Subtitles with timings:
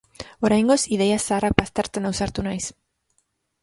[0.47, 2.63] Oraingoz, ideia zaharrak baztertzen ausartu naiz.